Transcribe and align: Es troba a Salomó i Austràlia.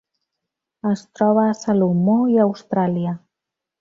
Es 0.91 1.03
troba 1.19 1.43
a 1.49 1.53
Salomó 1.59 2.17
i 2.37 2.41
Austràlia. 2.47 3.15